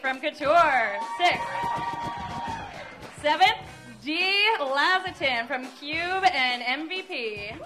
[0.00, 0.96] From Couture.
[1.18, 1.40] Six.
[3.20, 3.58] Seventh,
[4.04, 4.48] G.
[4.60, 7.50] Lazatin from Cube and MVP.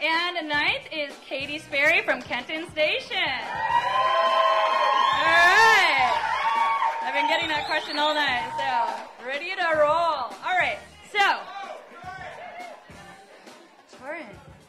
[0.00, 3.16] and ninth is Katie Sperry from Kenton Station.
[3.16, 3.24] All
[5.24, 6.22] right.
[7.02, 8.94] I've been getting that question all night, so
[9.26, 9.88] ready to roll.
[9.88, 10.78] All right,
[11.10, 11.40] so.
[13.98, 14.26] Jordan,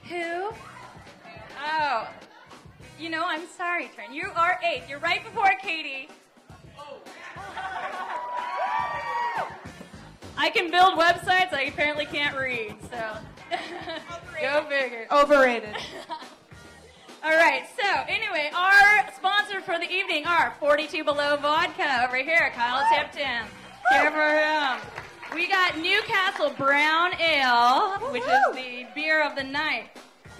[0.09, 0.49] who?
[1.63, 2.07] Oh,
[2.99, 4.13] you know, I'm sorry, Trent.
[4.13, 4.89] You are eighth.
[4.89, 6.09] You're right before Katie.
[10.37, 11.53] I can build websites.
[11.53, 13.17] I apparently can't read, so
[14.41, 15.07] go figure.
[15.11, 15.75] Overrated.
[17.23, 17.63] All right.
[17.75, 22.51] So anyway, our sponsor for the evening are 42 Below Vodka over here.
[22.55, 23.45] Kyle Tipton.
[23.91, 24.79] Here for him.
[25.33, 29.89] We got Newcastle Brown Ale, which is the beer of the night.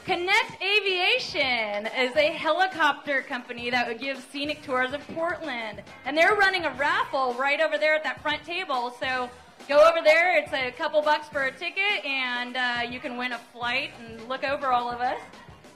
[0.08, 5.84] Connect Aviation is a helicopter company that would give scenic tours of Portland.
[6.06, 8.96] And they're running a raffle right over there at that front table.
[9.02, 9.30] So
[9.68, 10.38] go over there.
[10.38, 14.26] It's a couple bucks for a ticket, and uh, you can win a flight and
[14.30, 15.20] look over all of us.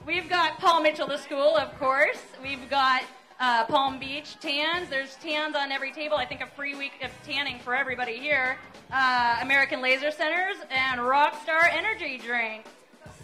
[0.06, 2.22] We've got Paul Mitchell the School, of course.
[2.41, 3.03] We've got
[3.41, 4.88] uh, Palm Beach tans.
[4.89, 6.16] There's tans on every table.
[6.16, 8.58] I think a free week of tanning for everybody here.
[8.94, 12.63] Uh, American Laser Centers and Rockstar Energy Drink.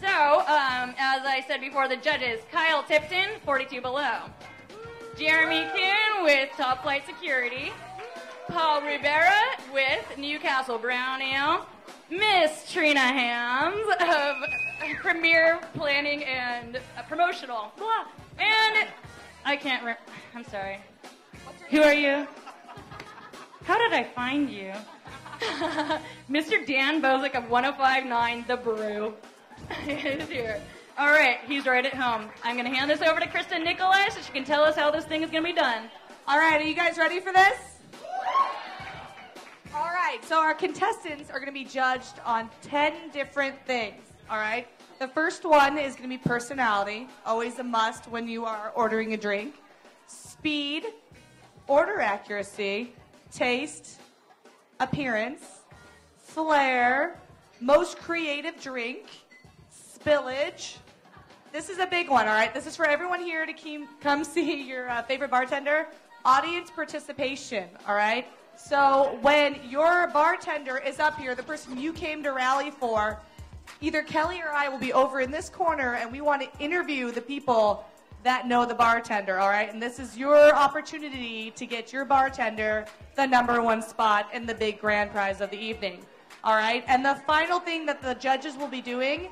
[0.00, 4.20] So, um, as I said before, the judges Kyle Tipton, 42 Below.
[5.18, 7.72] Jeremy Kuhn with Top Flight Security.
[8.48, 9.40] Paul Rivera
[9.72, 11.66] with Newcastle Brown Ale.
[12.10, 14.36] Miss Trina Hams of
[15.00, 17.72] Premier Planning and uh, Promotional.
[17.76, 18.06] Blah.
[18.38, 18.88] And
[19.44, 19.96] I can't
[20.34, 20.78] I'm sorry.
[21.70, 22.26] Who are you?
[23.64, 24.72] How did I find you?
[26.30, 26.64] Mr.
[26.64, 29.14] Dan Bozick of 1059 The Brew
[29.86, 30.60] is here.
[30.98, 32.28] All right, he's right at home.
[32.42, 34.90] I'm going to hand this over to Kristen Nicolai so she can tell us how
[34.90, 35.84] this thing is going to be done.
[36.26, 37.78] All right, are you guys ready for this?
[39.74, 44.02] All right, so our contestants are going to be judged on 10 different things.
[44.28, 44.66] All right,
[44.98, 49.14] the first one is going to be personality, always a must when you are ordering
[49.14, 49.54] a drink.
[50.06, 50.86] Speed,
[51.68, 52.92] order accuracy,
[53.30, 54.00] taste,
[54.80, 55.44] appearance,
[56.18, 57.20] flair,
[57.60, 59.06] most creative drink,
[60.08, 60.76] spillage.
[61.52, 62.54] This is a big one, all right?
[62.54, 65.86] This is for everyone here to keem, come see your uh, favorite bartender.
[66.24, 68.26] Audience participation, all right?
[68.56, 73.20] So when your bartender is up here, the person you came to rally for,
[73.82, 77.12] either Kelly or I will be over in this corner and we want to interview
[77.12, 77.84] the people
[78.22, 79.70] that know the bartender, all right?
[79.70, 84.54] And this is your opportunity to get your bartender the number one spot in the
[84.54, 86.02] big grand prize of the evening,
[86.44, 86.82] all right?
[86.88, 89.28] And the final thing that the judges will be doing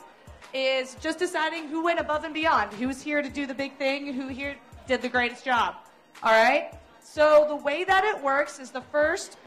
[0.54, 4.12] is just deciding who went above and beyond, who's here to do the big thing,
[4.12, 5.76] who here did the greatest job,
[6.22, 6.72] all right?
[7.02, 9.38] So the way that it works is the first,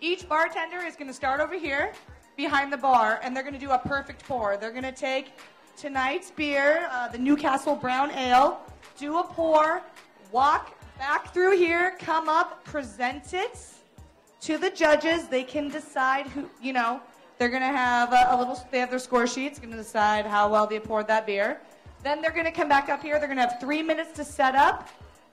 [0.00, 1.92] each bartender is going to start over here
[2.36, 4.56] behind the bar, and they're going to do a perfect pour.
[4.56, 5.32] They're going to take
[5.76, 8.60] tonight's beer, uh, the Newcastle Brown Ale,
[8.98, 9.82] do a pour,
[10.32, 13.58] walk back through here, come up, present it
[14.42, 15.28] to the judges.
[15.28, 17.00] They can decide who, you know,
[17.40, 20.26] they're going to have a, a little, they have their score sheets, going to decide
[20.26, 21.58] how well they poured that beer.
[22.04, 23.18] Then they're going to come back up here.
[23.18, 24.90] They're going to have three minutes to set up,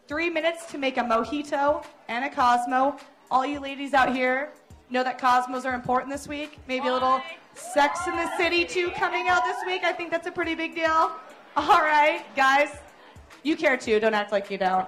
[0.08, 2.96] three minutes to make a mojito and a Cosmo.
[3.30, 4.54] All you ladies out here
[4.90, 6.58] know that Cosmos are important this week.
[6.66, 7.22] Maybe a little
[7.56, 9.84] Sex and the City 2 coming out this week.
[9.84, 11.12] I think that's a pretty big deal.
[11.58, 12.70] All right, guys,
[13.44, 14.00] you care too.
[14.00, 14.88] Don't act like you don't.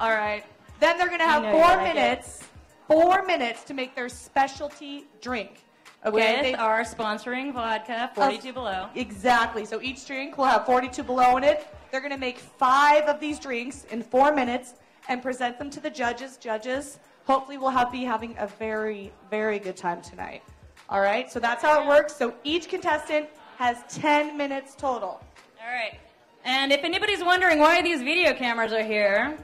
[0.00, 0.44] All right.
[0.80, 1.94] Then they're going to have four like it.
[1.94, 2.42] minutes,
[2.88, 5.60] four minutes to make their specialty drink.
[6.06, 6.14] Okay.
[6.36, 8.88] With They- our sponsoring vodka, 42 Below.
[8.94, 9.64] Exactly.
[9.64, 11.66] So each drink will have 42 below in it.
[11.90, 14.74] They're going to make five of these drinks in four minutes
[15.08, 16.36] and present them to the judges.
[16.36, 20.42] Judges, hopefully, we'll have, be having a very, very good time tonight.
[20.88, 21.30] All right.
[21.32, 22.14] So that's how it works.
[22.14, 23.26] So each contestant
[23.58, 25.20] has 10 minutes total.
[25.60, 25.98] All right.
[26.44, 29.36] And if anybody's wondering why these video cameras are here,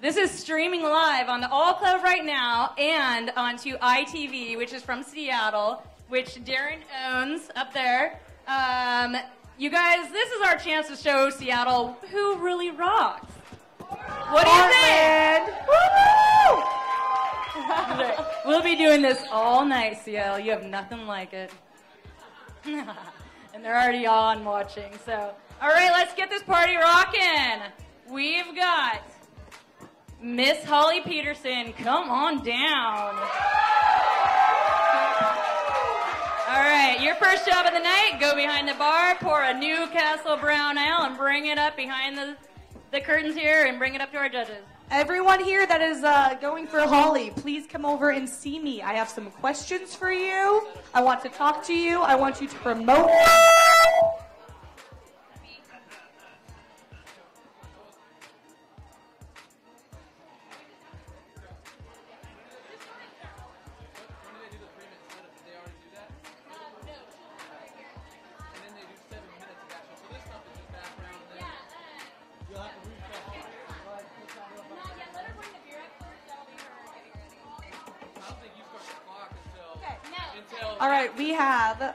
[0.00, 4.82] this is streaming live on the All Club right now and onto ITV, which is
[4.82, 8.18] from Seattle, which Darren owns up there.
[8.48, 9.14] Um,
[9.58, 13.30] you guys, this is our chance to show Seattle who really rocks.
[14.30, 15.50] What do you think?
[18.46, 20.40] We'll be doing this all night, Seattle.
[20.40, 21.52] You have nothing like it.
[22.64, 24.92] and they're already on watching.
[25.04, 27.60] So, all right, let's get this party rocking.
[28.08, 29.02] We've got
[30.22, 31.72] Miss Holly Peterson.
[31.72, 33.14] Come on down.
[36.46, 40.36] All right, your first job of the night, go behind the bar, pour a Newcastle
[40.36, 42.36] Brown Ale, and bring it up behind the,
[42.90, 44.62] the curtains here and bring it up to our judges.
[44.90, 48.82] Everyone here that is uh, going for Holly, please come over and see me.
[48.82, 50.66] I have some questions for you.
[50.92, 52.02] I want to talk to you.
[52.02, 53.08] I want you to promote.
[80.80, 81.94] All right, we have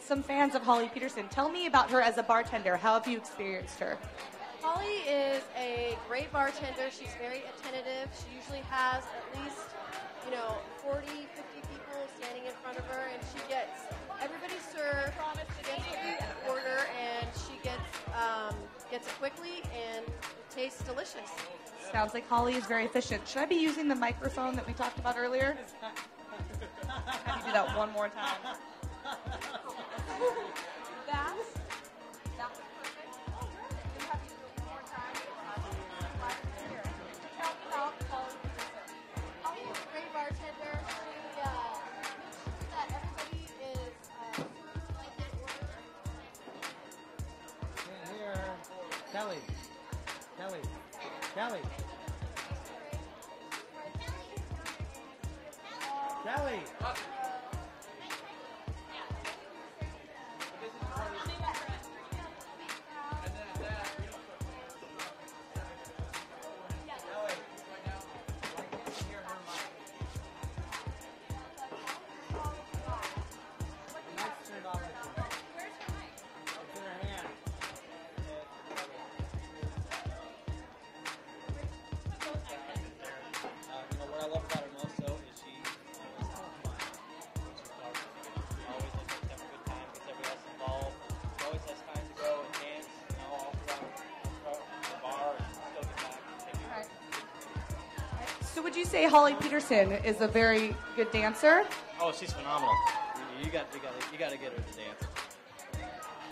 [0.00, 1.28] some fans of Holly Peterson.
[1.28, 2.74] Tell me about her as a bartender.
[2.74, 3.98] How have you experienced her?
[4.62, 6.88] Holly is a great bartender.
[6.90, 8.08] She's very attentive.
[8.16, 9.60] She usually has at least,
[10.24, 11.28] you know, 40, 50
[11.60, 15.12] people standing in front of her, and she gets everybody served.
[15.58, 15.84] She gets
[16.46, 17.84] what order, and she gets
[18.16, 18.56] um,
[18.90, 21.28] gets it quickly, and it tastes delicious.
[21.92, 23.28] Sounds like Holly is very efficient.
[23.28, 25.58] Should I be using the microphone that we talked about earlier?
[27.48, 28.36] Do that one more time?
[28.44, 28.56] That?
[32.36, 33.08] That was perfect.
[33.96, 35.16] You have to do it one more time.
[37.72, 38.68] About Holly Peterson.
[39.40, 40.76] Holly is a great bartender.
[40.76, 41.48] She uh,
[42.20, 44.44] makes sure that everybody is uh,
[44.98, 45.72] like in order.
[48.12, 48.44] Here.
[49.10, 49.40] Kelly.
[50.36, 50.60] Kelly.
[51.34, 51.64] Kelly.
[98.68, 101.64] Would you say Holly Peterson is a very good dancer?
[101.98, 102.74] Oh, she's phenomenal.
[103.42, 105.04] You, got you got you got to get her to dance.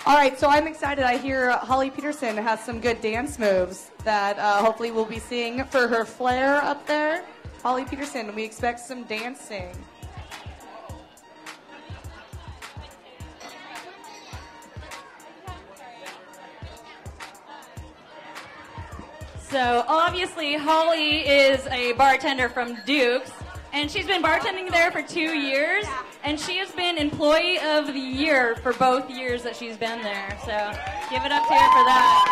[0.04, 1.02] All right, so I'm excited.
[1.02, 5.64] I hear Holly Peterson has some good dance moves that uh, hopefully we'll be seeing
[5.64, 7.24] for her flair up there.
[7.62, 9.74] Holly Peterson, we expect some dancing.
[19.56, 23.30] So obviously, Holly is a bartender from Duke's,
[23.72, 25.86] and she's been bartending there for two years,
[26.24, 30.38] and she has been Employee of the Year for both years that she's been there.
[30.44, 30.72] So
[31.10, 32.26] give it up to her for that.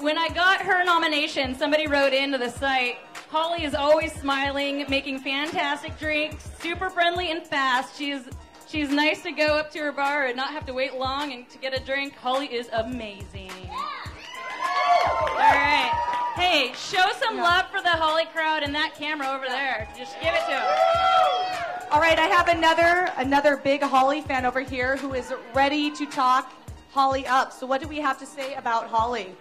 [0.00, 2.96] When I got her nomination, somebody wrote into the site.
[3.28, 7.98] Holly is always smiling, making fantastic drinks, super friendly and fast.
[7.98, 8.22] She's
[8.68, 11.48] she's nice to go up to her bar and not have to wait long and
[11.50, 12.14] to get a drink.
[12.16, 13.50] Holly is amazing.
[15.10, 16.32] All right.
[16.36, 19.88] Hey, show some love for the Holly crowd and that camera over there.
[19.96, 21.88] Just give it to them.
[21.90, 26.06] All right, I have another another big Holly fan over here who is ready to
[26.06, 26.52] talk
[26.92, 27.52] Holly up.
[27.52, 29.34] So what do we have to say about Holly?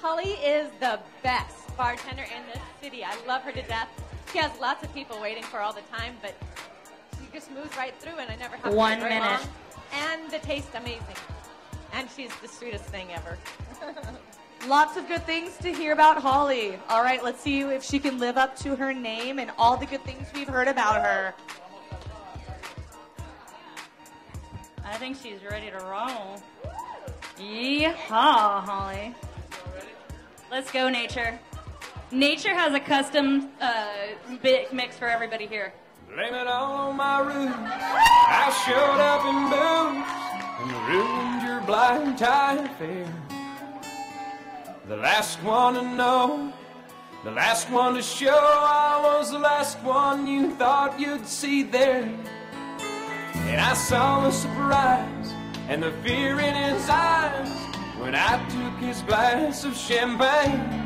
[0.00, 3.04] Holly is the best bartender in this city.
[3.04, 3.88] I love her to death.
[4.32, 6.34] She has lots of people waiting for all the time, but
[7.32, 9.22] just moves right through, and I never have to One wait minute.
[9.22, 9.40] long.
[9.92, 11.02] And the taste amazing.
[11.92, 13.36] And she's the sweetest thing ever.
[14.68, 16.78] Lots of good things to hear about Holly.
[16.88, 19.86] All right, let's see if she can live up to her name and all the
[19.86, 21.34] good things we've heard about her.
[24.84, 26.42] I think she's ready to roll.
[27.38, 29.14] Yeehaw, Holly.
[30.50, 31.38] Let's go, Nature.
[32.10, 33.86] Nature has a custom uh,
[34.72, 35.72] mix for everybody here.
[36.14, 37.54] Blame it all on my roots.
[37.56, 40.10] I showed up in boots
[40.60, 43.06] and ruined your blind tie affair.
[44.88, 46.52] The last one to know,
[47.22, 48.28] the last one to show.
[48.34, 52.12] I was the last one you thought you'd see there.
[52.82, 55.32] And I saw the surprise
[55.68, 57.48] and the fear in his eyes
[58.00, 60.79] when I took his glass of champagne.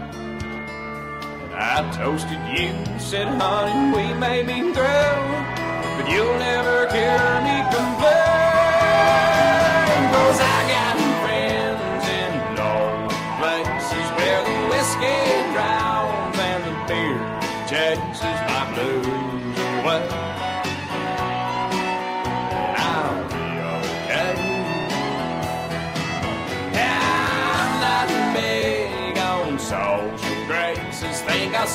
[1.57, 8.35] I toasted you, said, honey, we may be through, but you'll never hear me complain.
[10.11, 10.74] Cause I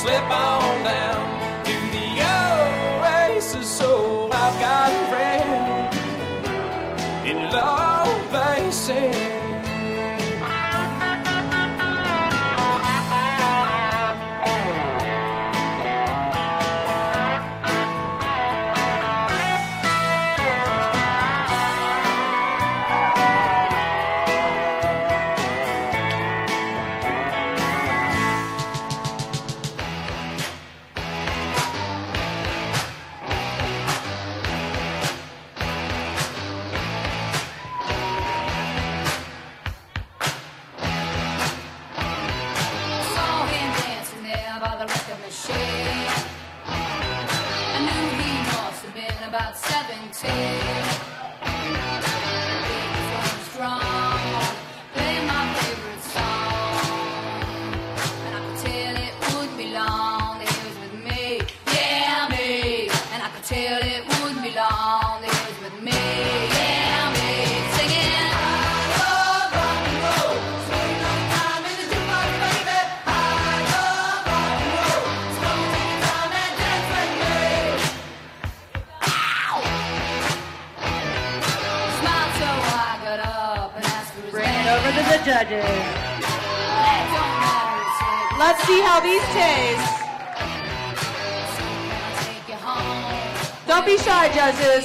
[0.00, 2.08] slip on down to the
[3.04, 3.68] oasis.
[3.68, 5.94] So I've got a friend
[7.28, 9.29] in love, they say.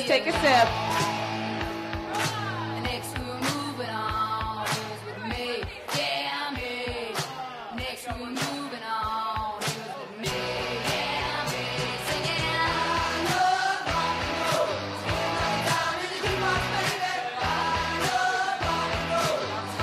[0.08, 0.70] take a sip.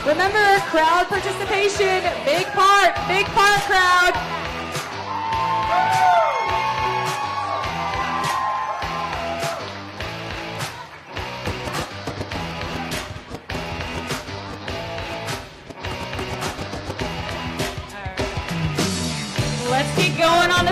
[0.05, 3.42] Remember, crowd participation, big part, big part.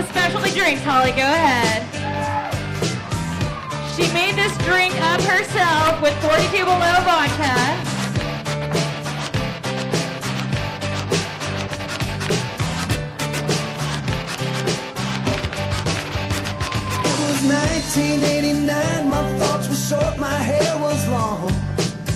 [0.01, 1.11] with specialty drinks, Holly.
[1.11, 1.81] Go ahead.
[3.95, 7.53] She made this drink up herself with 42 Below vodka.
[17.03, 21.51] It was 1989, my thoughts were short, my hair was long.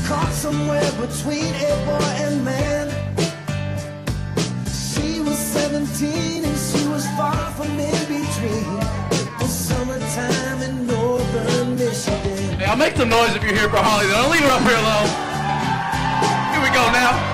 [0.07, 2.87] Caught somewhere between a boy and man.
[4.65, 6.44] She was 17
[12.85, 14.05] Make some noise if you're here for Holly.
[14.05, 15.09] Don't leave her up here alone.
[16.53, 17.24] Here we go now.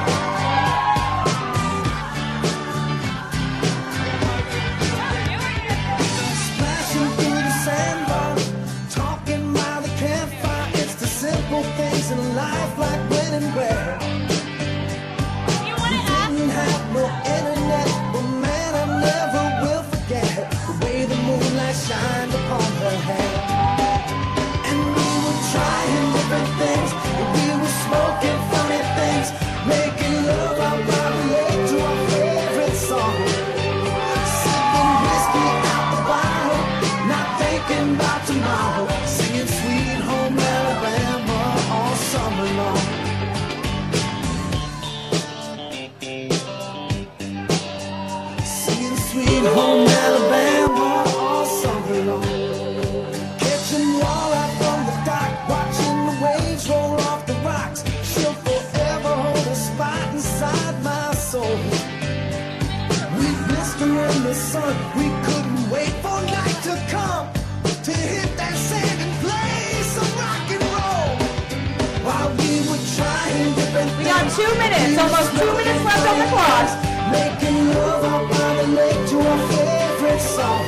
[74.61, 76.67] minutes, almost two minutes left on the clock.
[77.11, 80.63] Making love all by the lake to our favorite song.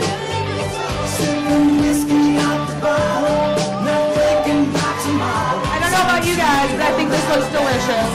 [1.13, 3.53] Sipping whiskey out the bottle,
[3.85, 5.73] not thinking about tomorrow.
[5.73, 8.09] I don't know about you guys, but I think this looks delicious.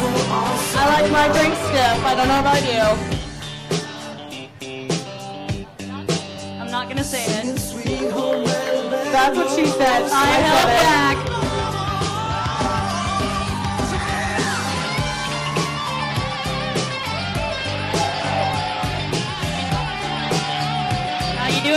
[0.80, 1.98] I like my drink stiff.
[2.10, 2.84] I don't know about you.
[6.60, 7.44] I'm not gonna say it.
[9.10, 10.02] That's what she said.
[10.12, 11.27] I held back.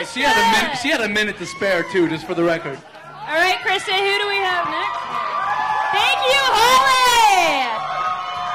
[0.00, 0.78] Hey, she had a minute.
[0.78, 2.78] She had a minute to spare too, just for the record.
[3.28, 4.96] All right, Krista, who do we have next?
[5.92, 7.68] Thank you, Holly.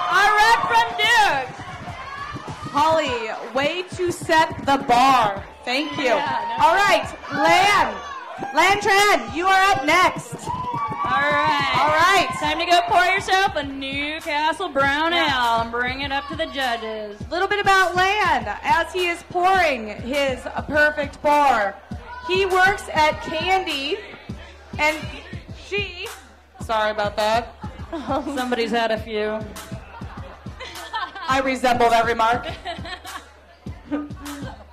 [0.10, 1.54] Our rep from Duke.
[2.74, 5.46] Holly, way to set the bar.
[5.64, 6.06] Thank you.
[6.06, 7.94] Yeah, no All right, Lan.
[8.56, 10.50] Lan Tran, you are up next.
[11.26, 11.78] All right.
[11.80, 12.28] All right.
[12.40, 16.46] Time to go pour yourself a Newcastle Brown Ale and bring it up to the
[16.48, 17.20] judges.
[17.20, 18.46] A little bit about Lan.
[18.62, 21.74] as he is pouring his perfect pour.
[22.28, 23.98] He works at Candy,
[24.78, 24.98] and
[25.66, 26.08] she.
[26.62, 27.56] Sorry about that.
[28.36, 29.40] Somebody's had a few.
[31.28, 32.48] I resemble that remark.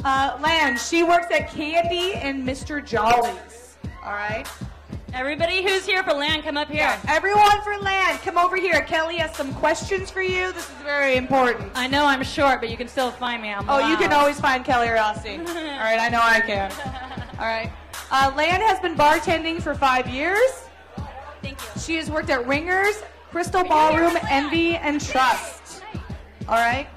[0.04, 2.84] Uh, Lan, she works at Candy and Mr.
[2.84, 3.76] Jolly's.
[4.04, 4.48] All right.
[5.14, 6.98] Everybody who's here for Lan, come up here.
[7.06, 8.80] Everyone for Lan, come over here.
[8.82, 10.52] Kelly has some questions for you.
[10.52, 11.70] This is very important.
[11.74, 13.50] I know I'm short, but you can still find me.
[13.52, 15.36] I'm Oh, you can always find Kelly Rossi.
[15.38, 16.72] All right, I know I can.
[17.38, 17.70] All right.
[18.10, 20.50] Uh, Lan has been bartending for five years.
[21.42, 21.80] Thank you.
[21.80, 25.82] She has worked at Ringlers, Crystal Ballroom, Envy, and Trust.
[26.48, 26.88] All right.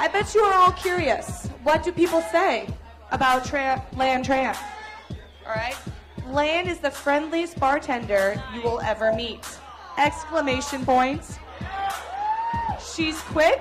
[0.00, 1.46] I bet you are all curious.
[1.62, 2.68] What do people say
[3.12, 4.56] about Tra- Lan Tran?
[5.46, 5.76] All right.
[6.28, 9.46] Lan is the friendliest bartender you will ever meet.
[9.98, 11.38] Exclamation points.
[12.94, 13.60] She's quick,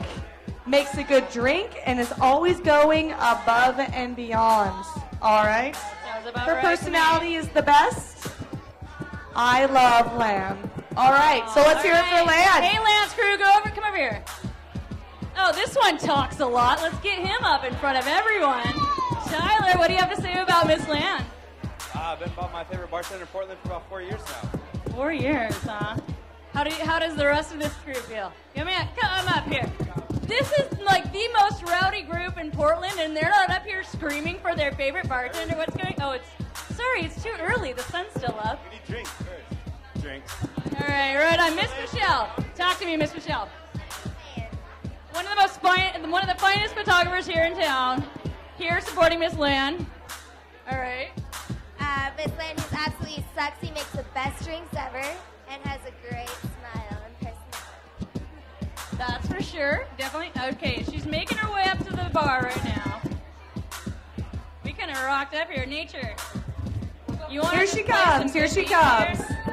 [0.66, 4.86] makes a good drink, and is always going above and beyond.
[5.22, 5.76] All right.
[5.76, 8.28] Her right personality is the best.
[9.36, 10.58] I love Lan.
[10.98, 12.28] All right, so let's hear it for right.
[12.28, 12.64] Lan.
[12.64, 13.70] Hey, Lan's Crew, go over.
[13.70, 14.24] Come over here.
[15.38, 16.82] Oh, this one talks a lot.
[16.82, 18.64] Let's get him up in front of everyone.
[19.28, 21.24] Tyler, what do you have to say about Miss Lan?
[22.10, 24.94] Uh, I've been about my favorite bartender in Portland for about four years now.
[24.96, 25.96] Four years, huh?
[26.54, 28.34] How do you, how does the rest of this crew feel?
[28.56, 29.72] Come on, come up here.
[30.24, 34.40] This is like the most rowdy group in Portland, and they're not up here screaming
[34.40, 35.56] for their favorite bartender.
[35.56, 35.94] What's going?
[36.02, 36.28] Oh, it's
[36.76, 37.74] sorry, it's too early.
[37.74, 38.60] The sun's still up.
[38.66, 40.02] We need drinks first.
[40.02, 40.34] Drinks.
[40.82, 41.56] All right, right on.
[41.56, 43.48] Miss Michelle, talk to me, Miss Michelle.
[45.12, 48.04] One of the most fine, one of the finest photographers here in town.
[48.58, 49.86] Here supporting Miss Lan.
[50.72, 51.10] All right.
[51.90, 55.04] Uh, Miss Lynn is absolutely sexy, makes the best drinks ever,
[55.50, 58.28] and has a great smile and personality.
[58.96, 59.88] That's for sure.
[59.98, 60.40] Definitely.
[60.52, 63.02] Okay, she's making her way up to the bar right now.
[64.64, 65.66] We kind of rocked up here.
[65.66, 66.14] Nature.
[67.28, 68.34] You want Here she comes.
[68.34, 69.18] Here she comes.
[69.18, 69.44] here?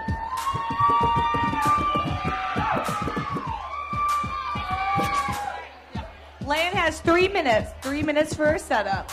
[6.44, 7.70] Lan has three minutes.
[7.80, 9.10] Three minutes for her setup.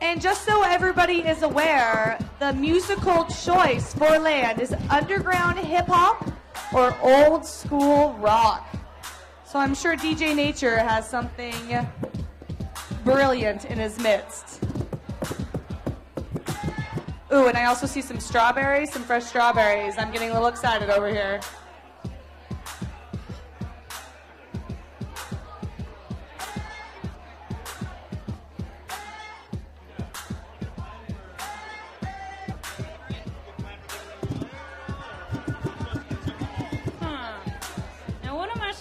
[0.00, 6.30] And just so everybody is aware, the musical choice for Lan is underground hip hop
[6.72, 8.66] or old school rock.
[9.44, 11.54] So I'm sure DJ Nature has something
[13.02, 14.62] brilliant in his midst.
[17.32, 19.94] Ooh, and I also see some strawberries, some fresh strawberries.
[19.98, 21.40] I'm getting a little excited over here.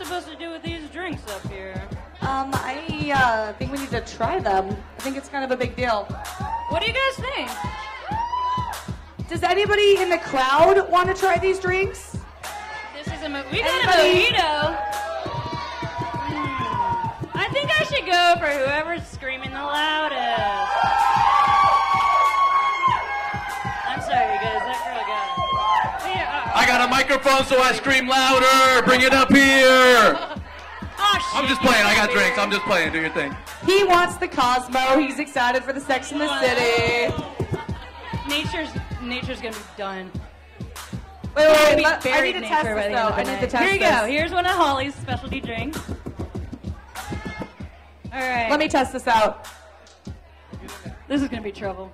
[0.08, 1.76] Supposed to do with these drinks up here?
[2.22, 4.70] Um, I uh, think we need to try them.
[4.98, 6.04] I think it's kind of a big deal.
[6.70, 7.50] What do you guys think?
[9.28, 12.16] Does anybody in the crowd want to try these drinks?
[12.96, 14.28] This is a mo- we got Anybody?
[14.28, 14.76] a mojito.
[16.24, 17.38] Hmm.
[17.38, 20.67] I think I should go for whoever's screaming the loudest.
[26.78, 28.86] Yeah, I got a microphone, so I scream louder.
[28.86, 29.42] Bring it up here.
[31.00, 31.86] oh, I'm just playing.
[31.86, 32.38] I got drinks.
[32.38, 32.92] I'm just playing.
[32.92, 33.36] Do your thing.
[33.66, 35.00] He wants the Cosmo.
[35.00, 37.14] He's excited for the Sex and the City.
[38.28, 38.70] Nature's
[39.02, 40.12] nature's gonna be done.
[41.36, 41.84] Wait, Gonna wait, be wait.
[41.84, 43.08] let- I buried need to test nature this the though.
[43.10, 43.90] I need to test Here you this.
[43.90, 44.06] go.
[44.06, 45.80] Here's one of Holly's specialty drinks.
[48.14, 48.50] All right.
[48.50, 49.48] Let me test this out.
[51.08, 51.92] This is gonna be trouble.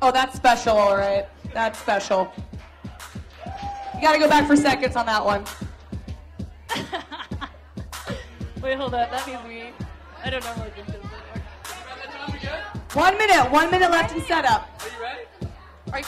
[0.00, 1.26] Oh, that's special, all right.
[1.52, 2.32] That's special.
[3.98, 5.44] You gotta go back for seconds on that one.
[8.62, 9.10] Wait, hold up.
[9.10, 9.72] That means we.
[10.22, 12.60] I don't normally drink this anymore.
[12.92, 14.70] One minute, one minute left in setup.
[14.80, 15.22] Are you ready?
[15.92, 16.06] Are you...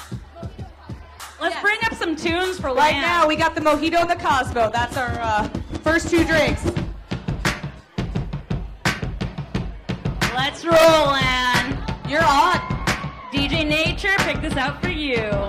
[1.40, 3.02] Let's bring up some tunes for Right Lamb.
[3.02, 4.70] now, we got the mojito and the Cosmo.
[4.70, 5.48] That's our uh,
[5.82, 6.64] first two drinks.
[10.32, 11.76] Let's roll, Ann.
[12.08, 12.58] You're on.
[13.32, 15.44] DJ Nature, pick this out for you.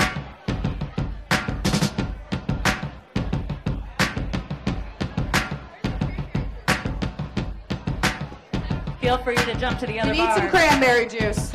[9.17, 10.37] Feel free to jump to the other We need bar.
[10.37, 11.51] some cranberry juice.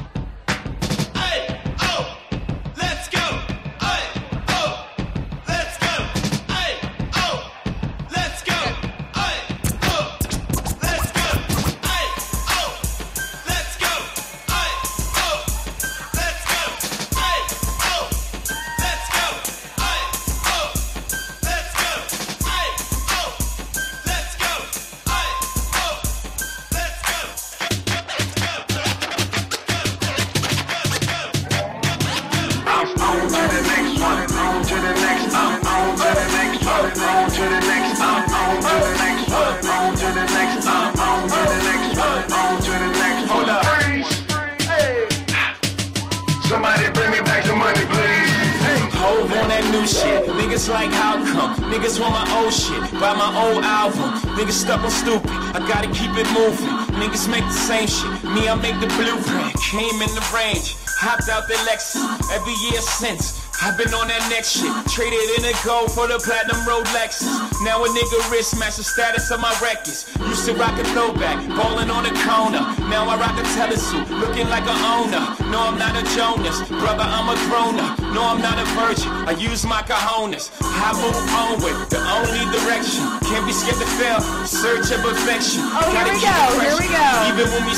[62.97, 63.46] sense.
[63.63, 64.71] I've been on that next shit.
[64.93, 67.27] Traded in a gold for the platinum Rolexes.
[67.65, 70.07] Now a nigga wrist match the status of my records.
[70.29, 72.61] Used to rock a throwback, ballin' on the corner.
[72.93, 75.25] Now I rock a telesuit, looking like a owner.
[75.49, 77.99] No, I'm not a Jonas, brother, I'm a grown up.
[78.13, 79.09] No, I'm not a virgin.
[79.25, 80.53] I use my cojones.
[80.61, 83.05] I move on with the only direction.
[83.25, 84.21] Can't be scared to fail.
[84.45, 85.65] Search of perfection.
[85.65, 87.09] Oh, here Gotta we go, here we go.
[87.33, 87.75] Even when we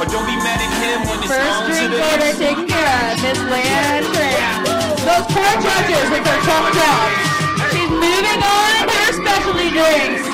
[0.00, 2.66] but don't be mad at him when it's First on to drink the order taken
[2.66, 3.22] care of.
[3.22, 4.69] Miss Leanne.
[5.00, 7.16] Those poor judges with their tough jobs.
[7.72, 10.28] She's moving on to her specialty drinks.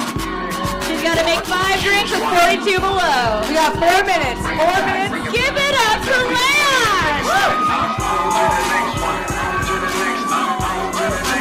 [0.91, 3.47] She's got to make five drinks with 42 below.
[3.47, 4.43] We got four minutes.
[4.43, 5.31] Four minutes.
[5.31, 7.15] Give it up for Leon.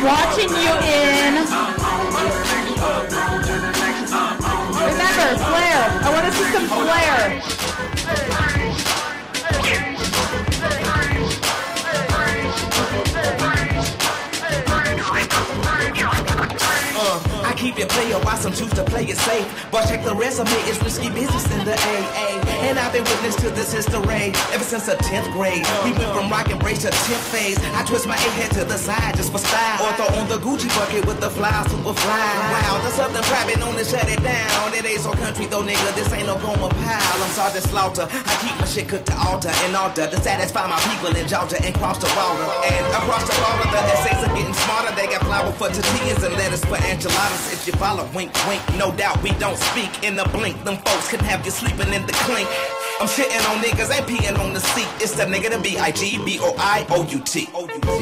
[0.05, 1.33] Watching you in.
[4.85, 5.81] Remember, flair.
[5.97, 8.44] I want to see some flair.
[17.65, 19.49] Keep it player, why some choose to play it safe.
[19.71, 22.37] But check the resume, it's risky business in the AA.
[22.61, 25.65] And I've been witness to this history ever since the 10th grade.
[25.81, 27.57] We went from rock and brace to 10th phase.
[27.73, 29.81] I twist my A head to the side just for style.
[29.81, 32.29] Or throw on the Gucci bucket with the fly, super fly.
[32.53, 34.69] Wow, the Southern private known to shut it down.
[34.77, 35.89] It ain't so country though, nigga.
[35.97, 37.17] This ain't no Gomer Pyle.
[37.17, 38.05] I'm Sergeant Slaughter.
[38.05, 41.57] I keep my shit cooked to altar and altar to satisfy my people in Georgia
[41.65, 42.45] and cross the water.
[42.69, 44.93] And across the water, the essays are getting smarter.
[44.93, 47.54] They got flour for tortillas and lettuce for enchiladas.
[47.55, 48.61] If you follow, wink, wink.
[48.77, 50.61] No doubt we don't speak in the blink.
[50.65, 52.49] Them folks can have you sleeping in the clink.
[52.99, 54.87] I'm shitting on niggas, ain't peeing on the seat.
[54.99, 57.47] It's the nigga to B I G B O I O U T.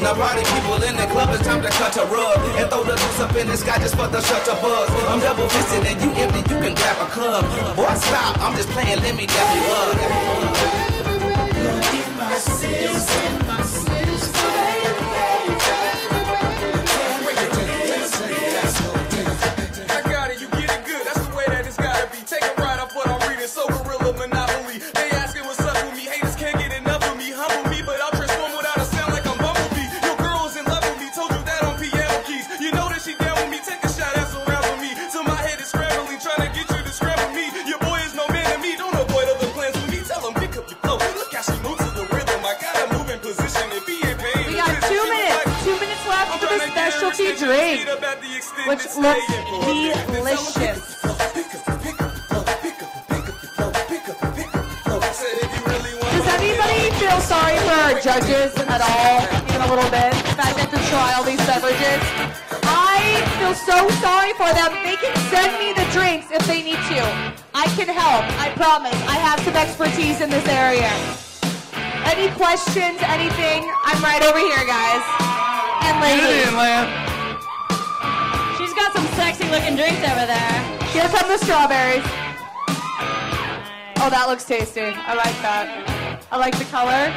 [0.02, 2.98] Now party people in the club, it's time to cut a rug and throw the
[2.98, 4.90] loose up in the sky just for the shutter buzz.
[5.06, 7.44] I'm double fisted and you empty, you can grab a club.
[7.76, 9.62] Boy, stop, I'm just playing, let me dap you
[12.26, 13.63] I
[47.44, 47.84] specialty drink,
[48.68, 49.26] which looks
[50.06, 51.02] delicious.
[56.12, 60.12] Does anybody feel sorry for our judges at all, even a little bit?
[60.12, 62.00] The fact they have to try all these beverages.
[62.64, 64.72] I feel so sorry for them.
[64.84, 67.02] They can send me the drinks if they need to.
[67.54, 68.24] I can help.
[68.40, 68.96] I promise.
[69.06, 70.90] I have some expertise in this area.
[72.04, 72.98] Any questions?
[73.02, 73.68] Anything?
[73.84, 75.02] I'm right over here, guys.
[75.84, 76.44] And ladies.
[76.44, 77.03] She's got
[78.94, 80.54] some sexy looking drinks over there.
[80.94, 82.06] Here come the strawberries.
[83.98, 84.86] Oh, that looks tasty.
[84.86, 86.22] I like that.
[86.30, 87.10] I like the color.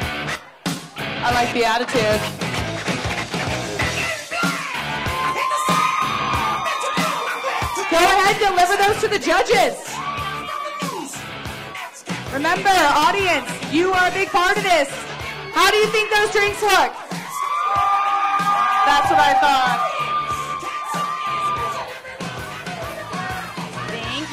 [0.98, 2.18] I like the attitude.
[7.90, 9.78] Go ahead deliver those to the judges.
[12.34, 14.90] Remember, audience, you are a big part of this.
[15.54, 16.90] How do you think those drinks look?
[18.82, 19.97] That's what I thought.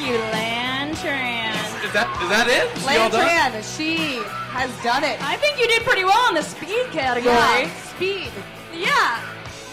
[0.06, 1.50] You, Lan Tran.
[1.82, 2.70] Is that is that it?
[2.78, 3.26] Is she all done?
[3.26, 4.22] Lan Tran, she
[4.54, 5.18] has done it.
[5.18, 7.34] I think you did pretty well in the speed category.
[7.34, 8.30] Yeah, speed.
[8.70, 9.18] Yeah.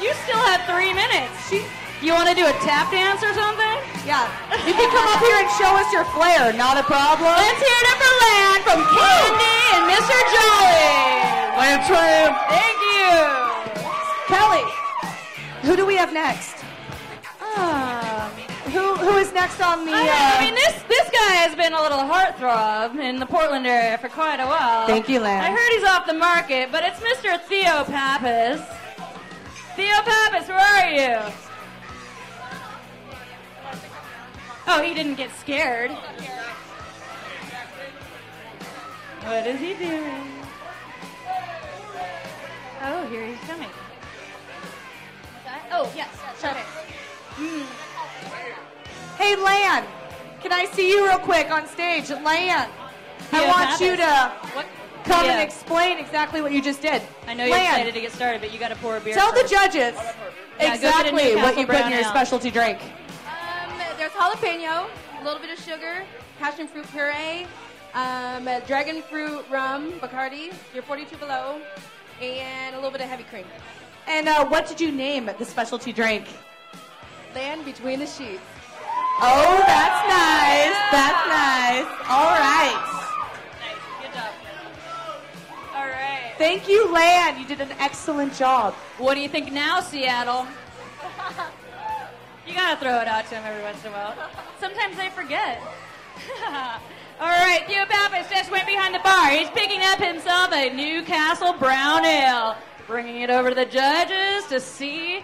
[0.02, 1.54] You still have three minutes.
[2.02, 3.78] you want to do a tap dance or something?
[4.04, 4.68] Yeah, Yeah.
[4.68, 6.50] You can come up here and show us your flair.
[6.58, 7.30] Not a problem.
[7.30, 10.18] Let's hear it up for Lan from Candy and Mr.
[10.34, 10.90] Jolly.
[11.62, 12.30] Lan Tran.
[12.52, 13.14] Thank you.
[14.34, 14.66] Kelly,
[15.62, 16.58] who do we have next?
[17.56, 18.03] Um,
[18.74, 19.92] Who who is next on the?
[19.94, 23.68] I, uh, I mean, this this guy has been a little heartthrob in the Portland
[23.68, 24.88] area for quite a while.
[24.88, 25.44] Thank you, Lan.
[25.44, 27.40] I heard he's off the market, but it's Mr.
[27.42, 28.62] Theo Pappas.
[29.76, 31.34] Theo Pappas, where are you?
[34.66, 35.92] Oh, he didn't get scared.
[39.22, 40.28] What is he doing?
[42.82, 43.70] Oh, here he's coming.
[45.72, 46.10] Oh, yes.
[46.44, 46.64] Okay.
[47.36, 47.83] Hmm.
[49.24, 49.86] Hey, Lan,
[50.42, 52.10] can I see you real quick on stage?
[52.10, 52.68] Lan, I
[53.32, 54.66] Theo want you to What?
[55.06, 57.02] come and explain exactly what you just did.
[57.26, 59.14] I know you're excited to get started, but you got to pour a beer.
[59.14, 59.54] Tell the first.
[59.54, 62.10] judges Yeah, go get a exactly what you put in your Ale.
[62.10, 62.80] specialty drink.
[63.26, 64.90] Um, there's jalapeno,
[65.22, 66.04] a little bit of sugar,
[66.38, 67.48] passion fruit puree,
[67.94, 71.62] um, uh, dragon fruit rum, Bacardi, your 42 below,
[72.22, 73.46] and a little bit of heavy cream.
[74.06, 76.26] And uh, what did you name the specialty drink?
[77.34, 78.42] Land between the sheets.
[79.22, 80.78] Oh, that's nice.
[80.92, 81.88] That's nice.
[82.10, 82.78] All right.
[83.62, 84.02] Nice.
[84.02, 84.34] Good job.
[85.76, 86.34] All right.
[86.38, 87.40] Thank you, Lan.
[87.40, 88.74] You did an excellent job.
[88.98, 90.48] What do you think now, Seattle?
[92.46, 94.16] You gotta throw it out to him every once in a while.
[94.60, 95.62] Sometimes they forget.
[97.20, 99.30] All right, Theo Pappas just went behind the bar.
[99.30, 104.60] He's picking up himself a Newcastle Brown Ale, bringing it over to the judges to
[104.60, 105.24] see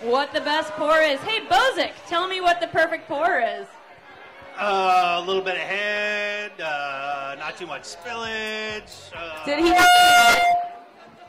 [0.00, 1.20] what the best pour is.
[1.20, 3.66] Hey, Bozic, tell me what the perfect pour is.
[4.58, 9.12] Uh, a little bit of head, uh, not too much spillage.
[9.14, 9.72] Uh, Did he?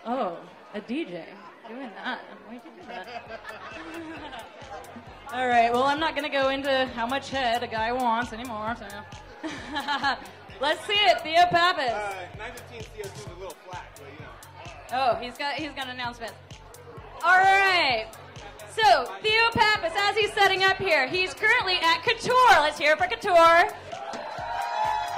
[0.05, 0.37] Oh,
[0.73, 1.25] a DJ
[1.69, 2.19] doing that.
[2.47, 4.45] Why'd you do that?
[5.33, 5.71] All right.
[5.71, 8.75] Well, I'm not going to go into how much head a guy wants anymore.
[8.79, 8.87] So.
[10.61, 11.91] Let's see it, Theo Pappas.
[11.91, 15.11] Uh, 915 CO2 is a little flat, but you know.
[15.13, 16.33] Oh, he's got he's got an announcement.
[17.23, 18.07] All right.
[18.75, 22.61] So Theo Pappas, as he's setting up here, he's currently at Couture.
[22.61, 23.67] Let's hear it for Couture.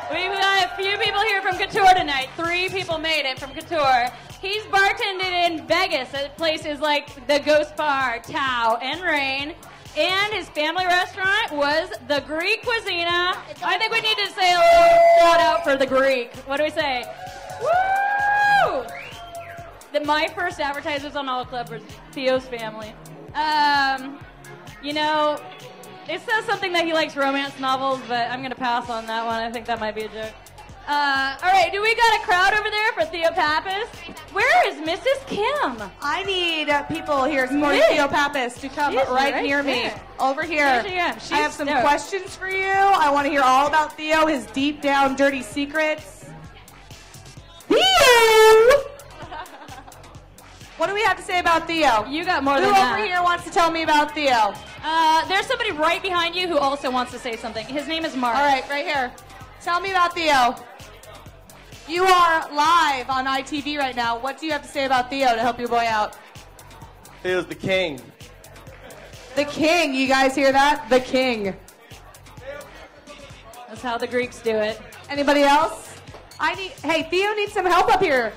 [0.10, 2.30] We've got a few people here from Couture tonight.
[2.38, 4.08] Three people made it from Couture.
[4.42, 9.54] He's bartended in Vegas at places like the Ghost Bar, Tao, and Rain.
[9.98, 13.36] And his family restaurant was the Greek Cusina.
[13.64, 16.34] I think we need to say a little shout out for the Greek.
[16.48, 17.04] What do we say?
[17.62, 18.86] Woo!
[19.92, 21.82] The, my first advertisers on All Club was
[22.14, 22.94] Theo's family.
[23.34, 24.20] Um,
[24.84, 25.40] you know,
[26.10, 29.26] it says something that he likes romance novels, but I'm going to pass on that
[29.26, 29.42] one.
[29.42, 30.34] I think that might be a joke.
[30.88, 33.88] Uh, all right, do we got a crowd over there for Theo Pappas?
[34.34, 35.26] Where is Mrs.
[35.28, 35.90] Kim?
[36.02, 37.92] I need uh, people here supporting Nick.
[37.92, 39.92] Theo Pappas to come right, right near me.
[40.20, 40.82] Over here.
[40.84, 41.16] There.
[41.32, 42.68] I have some questions for you.
[42.68, 46.26] I want to hear all about Theo, his deep down dirty secrets.
[47.68, 48.91] Theo!
[50.82, 52.08] What do we have to say about Theo?
[52.08, 54.56] You got more Who than over here wants to tell me about Theo?
[54.84, 57.68] Uh, there's somebody right behind you who also wants to say something.
[57.68, 58.36] His name is Mark.
[58.36, 59.12] All right, right here.
[59.62, 60.56] Tell me about Theo.
[61.88, 64.18] You are live on ITV right now.
[64.18, 66.18] What do you have to say about Theo to help your boy out?
[67.22, 68.02] He was the king.
[69.36, 69.94] The king.
[69.94, 70.90] You guys hear that?
[70.90, 71.56] The king.
[73.68, 74.82] That's how the Greeks do it.
[75.12, 75.96] Anybody else?
[76.40, 76.72] I need.
[76.84, 78.34] Hey, Theo needs some help up here.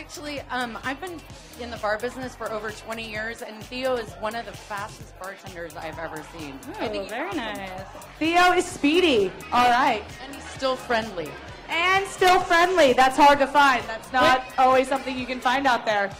[0.00, 1.20] Actually, um, I've been
[1.60, 5.12] in the bar business for over 20 years, and Theo is one of the fastest
[5.20, 6.58] bartenders I've ever seen.
[6.80, 7.36] He's very awesome.
[7.36, 7.82] nice.
[8.18, 9.30] Theo is speedy.
[9.52, 10.02] All right.
[10.24, 11.28] And he's still friendly.
[11.68, 12.94] And still friendly.
[12.94, 13.84] That's hard to find.
[13.84, 16.10] That's not always something you can find out there.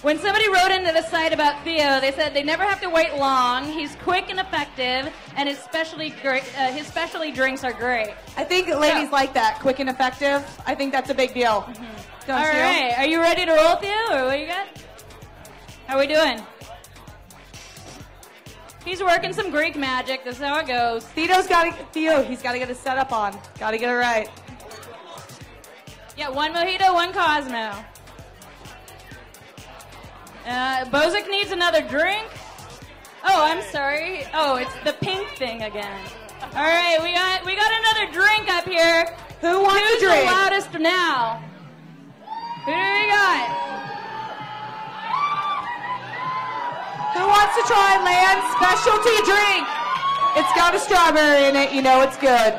[0.00, 3.16] When somebody wrote into the site about Theo, they said they never have to wait
[3.16, 3.70] long.
[3.70, 8.14] He's quick and effective, and his specialty great, uh, his specialty drinks are great.
[8.38, 9.58] I think ladies like that.
[9.60, 10.42] Quick and effective.
[10.64, 11.66] I think that's a big deal.
[11.66, 11.76] Don't
[12.28, 14.66] All right, are you ready to roll, Theo, or what you got?
[15.86, 16.42] How we doing?
[18.84, 20.24] He's working some Greek magic.
[20.24, 21.04] That's how it goes.
[21.04, 21.84] Theo's got to.
[21.92, 23.38] Theo, he's got to get his setup on.
[23.60, 24.28] Got to get it right.
[26.16, 27.84] Yeah, one mojito, one Cosmo.
[30.46, 32.26] Uh, Bozic needs another drink.
[33.24, 34.24] Oh, I'm sorry.
[34.34, 36.00] Oh, it's the pink thing again.
[36.54, 39.14] All right, we got we got another drink up here.
[39.42, 40.28] Who wants Who's a drink?
[40.28, 41.42] the loudest now?
[42.66, 43.46] Who do we got?
[47.14, 49.68] Who wants to try Lan's specialty drink?
[50.34, 51.72] It's got a strawberry in it.
[51.72, 52.54] You know it's good.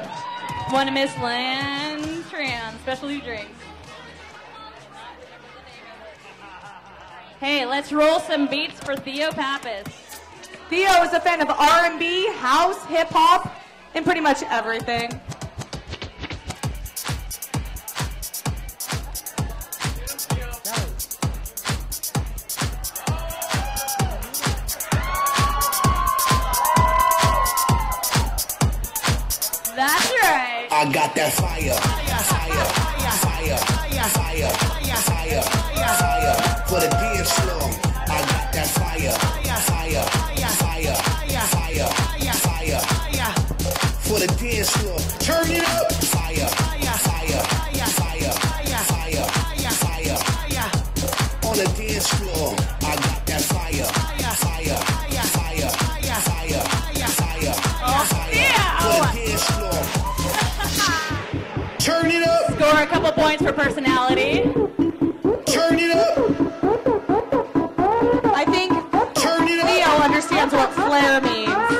[0.69, 3.51] One to Miss Lan Tran, specialty drinks.
[7.41, 9.93] Hey, let's roll some beats for Theo Pappas.
[10.69, 13.53] Theo is a fan of R&B, house, hip hop,
[13.93, 15.09] and pretty much everything.
[30.77, 32.67] I got that fire, fire, fire,
[33.17, 33.57] fire,
[34.13, 34.51] fire,
[35.01, 36.35] fire, fire
[36.67, 37.65] for the dance floor.
[38.05, 39.11] I got that fire,
[39.65, 40.05] fire,
[40.61, 41.89] fire, fire,
[42.45, 43.33] fire
[44.05, 44.99] for the dance floor.
[45.17, 46.66] Turn it up, fire, fire, fire,
[63.17, 64.43] points for personality.
[65.45, 66.17] Turn it up.
[68.25, 68.71] I think
[69.15, 71.76] Theo understands what flair means.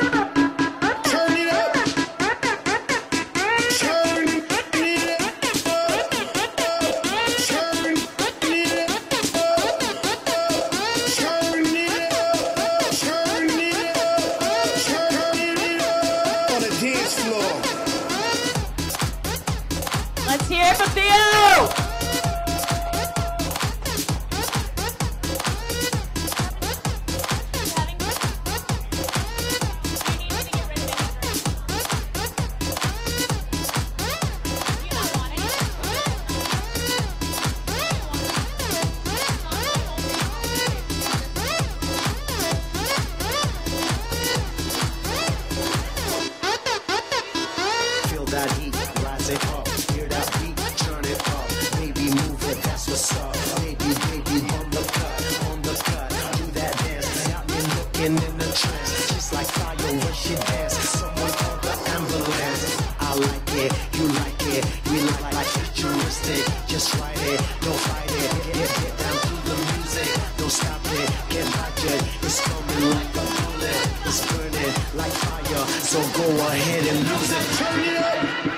[58.08, 58.92] In a trance.
[59.08, 60.90] She's like fire when she dances.
[61.00, 62.64] Someone call the ambulance.
[63.00, 66.44] I like it, you like it, we like like futuristic.
[66.68, 68.32] Just write it, don't fight it.
[68.56, 71.10] Get, get down to the music, don't stop it.
[71.38, 73.88] Dodge it, it's coming like a bullet.
[74.08, 77.46] It's burning like fire, so go ahead and lose it.
[77.58, 78.57] Turn it up.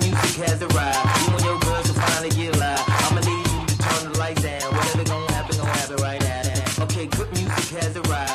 [0.00, 1.04] Music has arrived.
[1.22, 2.82] You and your girls will finally get live.
[2.86, 4.62] I'ma need you to turn the lights down.
[4.74, 6.84] Whatever gonna happen, gonna happen right now.
[6.84, 8.30] Okay, good music has arrived.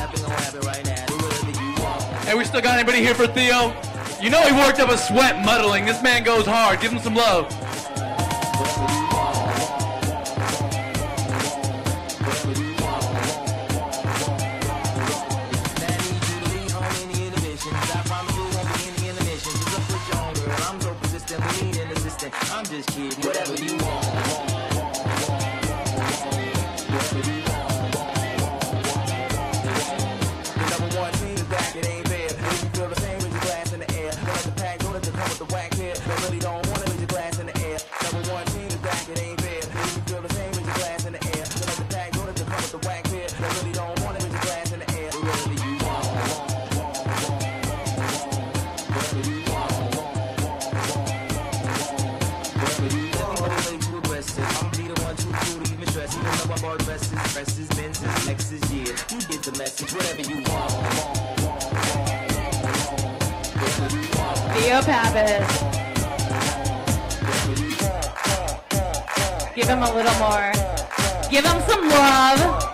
[0.00, 1.06] Happen, right now.
[1.06, 1.16] Do.
[2.26, 3.72] Hey, we still got anybody here for Theo?
[4.20, 5.86] You know he worked up a sweat muddling.
[5.86, 6.80] This man goes hard.
[6.80, 7.46] Give him some love.
[64.60, 65.48] Theo Pappas.
[69.54, 70.52] Give him a little more.
[71.30, 72.69] Give him some love.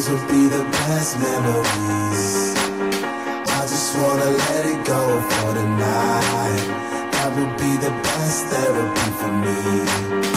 [0.00, 2.54] Those would be the best memories.
[2.56, 7.10] I just wanna let it go for tonight.
[7.12, 10.29] That would be the best therapy for me.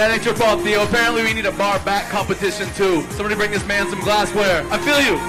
[0.00, 0.80] That ain't your fault, Theo.
[0.88, 3.04] Apparently, we need a bar back competition too.
[3.12, 4.64] Somebody bring this man some glassware.
[4.72, 5.20] I feel you.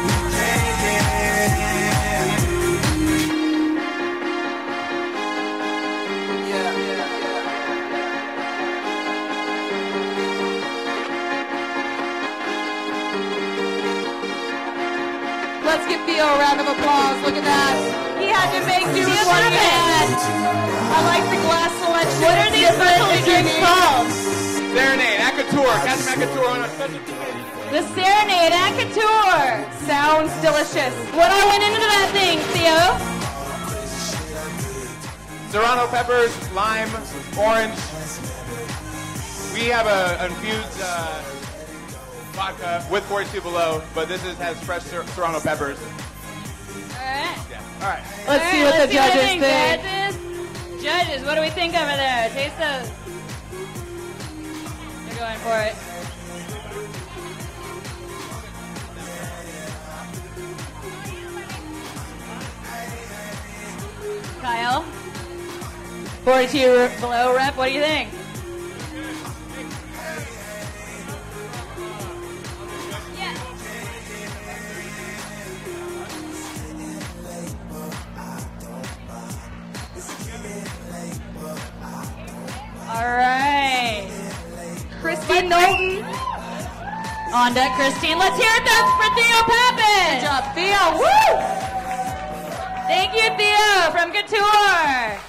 [15.68, 17.20] Let's give Theo a round of applause.
[17.28, 17.76] Look at that.
[18.24, 20.16] He had to make do with what he had.
[20.96, 22.24] I like the glass selection.
[22.24, 24.21] What are these specialty drinks called?
[24.72, 27.00] Serenade, Akatur, Captain Akatur on a special
[27.72, 29.72] The Serenade at Couture.
[29.86, 30.94] Sounds delicious.
[31.12, 32.80] What all went into that thing, Theo?
[35.52, 36.88] Serrano peppers, lime,
[37.38, 37.76] orange.
[39.54, 41.22] We have a infused uh,
[42.32, 45.78] vodka with 42 below, but this is, has fresh Ser- Serrano peppers.
[46.96, 47.38] Alright.
[47.82, 48.04] All right.
[48.26, 49.42] Let's see what the judges think.
[49.42, 50.82] Judges.
[50.82, 52.30] Judges, what do we think over there?
[52.30, 52.90] Taste those.
[55.22, 55.76] Going for it.
[64.42, 64.82] Kyle?
[66.24, 68.10] 42 below rep, what do you think?
[85.52, 86.00] Knowlton.
[87.34, 88.18] On deck, Christine.
[88.18, 90.16] Let's hear it then for Theo Pappas.
[90.16, 90.84] Good job, Theo.
[90.96, 91.32] Woo!
[92.88, 95.20] Thank you, Theo from Couture.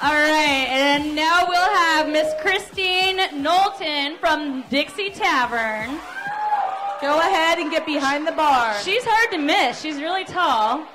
[0.00, 5.98] All right, and now we'll have Miss Christine Knowlton from Dixie Tavern.
[7.00, 8.74] Go ahead and get behind the bar.
[8.82, 9.80] She's hard to miss.
[9.80, 10.86] She's really tall.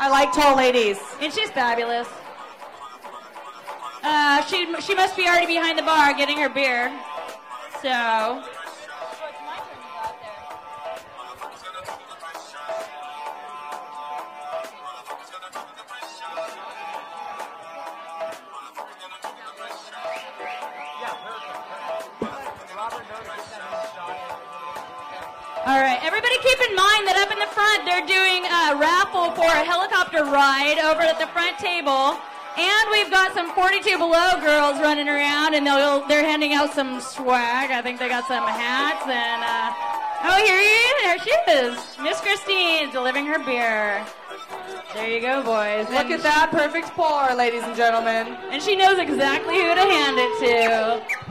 [0.00, 0.98] I like tall ladies.
[1.20, 2.08] And she's fabulous.
[4.02, 6.92] Uh, she she must be already behind the bar getting her beer.
[7.82, 8.42] So.
[25.66, 29.32] All right, everybody keep in mind that up in the front they're doing a raffle
[29.32, 32.16] for a helicopter ride over at the front table.
[32.58, 37.00] And we've got some 42 below girls running around and they'll, they're handing out some
[37.00, 37.70] swag.
[37.70, 39.74] I think they got some hats and, uh,
[40.24, 41.76] oh, here, he, there she is.
[42.02, 44.04] Miss Christine delivering her beer.
[44.94, 45.86] There you go, boys.
[45.90, 48.38] Look And at that perfect pour, ladies and gentlemen.
[48.50, 51.26] And she knows exactly who to hand it to.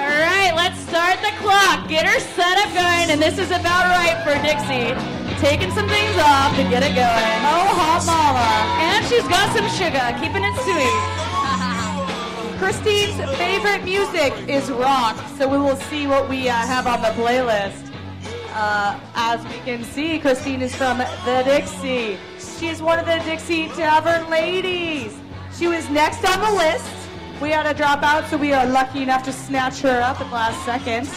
[0.00, 1.86] All right, let's start the clock.
[1.88, 5.13] Get her set up going, and this is about right for Dixie.
[5.38, 7.40] Taking some things off to get it going.
[7.44, 8.48] Oh, hot mama.
[8.80, 11.24] And she's got some sugar, keeping it sweet.
[12.58, 17.08] Christine's favorite music is rock, so we will see what we uh, have on the
[17.08, 17.90] playlist.
[18.52, 22.16] Uh, as we can see, Christine is from the Dixie.
[22.38, 25.18] She is one of the Dixie Tavern ladies.
[25.52, 26.90] She was next on the list.
[27.42, 30.28] We had to drop out, so we are lucky enough to snatch her up at
[30.28, 31.08] the last second.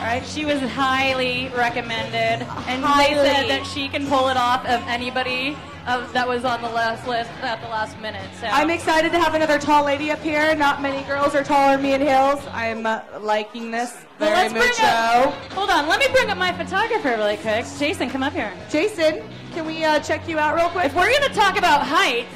[0.00, 3.14] Right, she was highly recommended, and Highly.
[3.14, 6.68] they said that she can pull it off of anybody of, that was on the
[6.70, 8.26] last list at the last minute.
[8.40, 10.54] So I'm excited to have another tall lady up here.
[10.56, 12.40] Not many girls are taller than me in heels.
[12.50, 15.34] I'm uh, liking this Well, very up.
[15.52, 17.66] Hold on, let me bring up my photographer really quick.
[17.78, 18.52] Jason, come up here.
[18.70, 19.22] Jason,
[19.52, 20.86] can we uh, check you out real quick?
[20.86, 22.26] If we're gonna talk about height,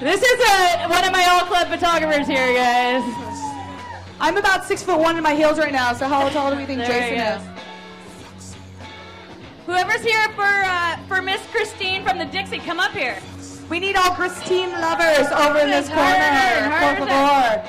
[0.00, 3.31] this is uh one of my all club photographers here, guys.
[4.22, 6.64] I'm about six foot one in my heels right now, so how tall do we
[6.64, 7.42] think Jason is?
[9.66, 13.18] Whoever's here for uh, for Miss Christine from the Dixie, come up here.
[13.68, 16.70] We need all Christine lovers over in this Her, corner.
[16.70, 17.68] her, Por her.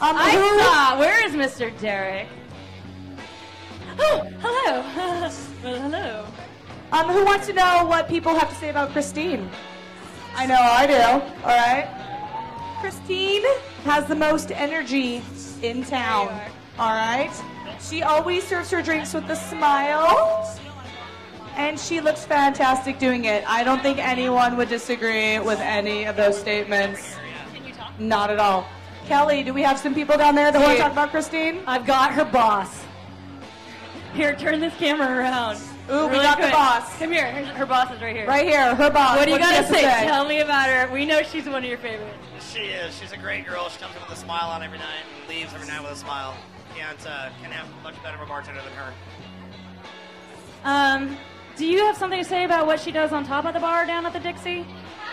[0.00, 0.98] Um, I who- saw.
[0.98, 1.70] Where is Mr.
[1.80, 2.26] Derek?
[4.00, 4.80] Oh, hello.
[5.62, 6.26] well, hello.
[6.90, 9.48] Um, who wants to know what people have to say about Christine?
[10.34, 10.94] I know I do.
[11.44, 12.78] All right.
[12.80, 13.44] Christine
[13.84, 15.22] has the most energy
[15.62, 16.28] in town.
[16.78, 17.30] All right.
[17.80, 20.58] She always serves her drinks with a smile,
[21.56, 23.44] and she looks fantastic doing it.
[23.48, 27.16] I don't think anyone would disagree with any of those statements.
[27.98, 28.66] Not at all.
[29.06, 31.60] Kelly, do we have some people down there that want to talk about Christine?
[31.66, 32.84] I've got her boss.
[34.14, 35.58] Here, turn this camera around.
[35.90, 36.96] Ooh, we Really got the boss.
[36.98, 37.26] Come here.
[37.26, 38.26] Here's- Her boss is right here.
[38.26, 39.16] Right here, her boss.
[39.16, 39.82] What do you got to say?
[39.82, 40.88] Tell me about her.
[40.92, 42.21] We know she's one of your favorites.
[42.52, 42.94] She is.
[42.98, 43.70] She's a great girl.
[43.70, 45.96] She comes in with a smile on every night and leaves every night with a
[45.96, 46.36] smile.
[46.76, 48.92] Can't uh, can't have much better of a bartender than her.
[50.62, 51.16] Um,
[51.56, 53.86] do you have something to say about what she does on top of the bar
[53.86, 54.66] down at the Dixie?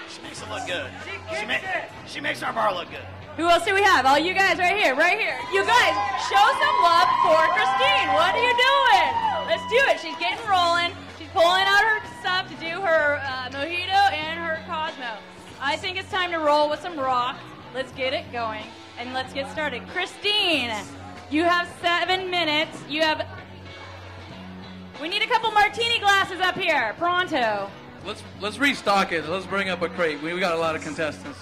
[0.09, 0.91] She makes it look good.
[1.39, 1.63] She, ma-
[2.07, 3.07] she makes our bar look good.
[3.37, 4.05] Who else do we have?
[4.05, 5.39] All you guys right here, right here.
[5.53, 5.95] You guys,
[6.27, 8.11] show some love for Christine.
[8.19, 9.09] What are you doing?
[9.47, 9.95] Let's do it.
[10.03, 10.91] She's getting rolling.
[11.17, 14.28] She's pulling out her stuff to do her uh, mojito and her Cosmo.
[15.61, 17.37] I think it's time to roll with some rock.
[17.73, 18.63] Let's get it going
[18.97, 19.87] and let's get started.
[19.89, 20.71] Christine,
[21.29, 22.77] you have seven minutes.
[22.89, 23.25] You have.
[25.01, 27.69] We need a couple martini glasses up here, pronto.
[28.05, 29.27] Let's let's restock it.
[29.27, 30.21] Let's bring up a crate.
[30.21, 31.37] We, we got a lot of contestants.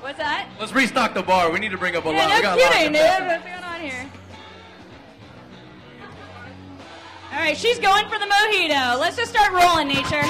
[0.00, 0.48] What's that?
[0.58, 1.50] Let's restock the bar.
[1.52, 2.28] We need to bring up a Yeah, lot.
[2.28, 3.26] we no got a lot of dude.
[3.28, 4.10] What's going on here?
[7.32, 8.98] All right, she's going for the mojito.
[9.00, 10.22] Let's just start rolling, nature.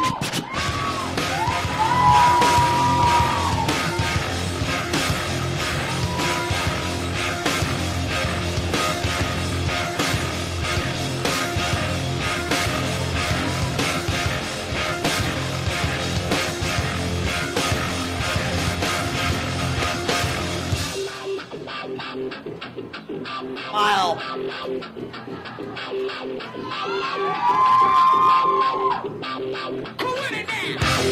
[23.52, 24.14] Mile.
[30.00, 31.02] Who in it now?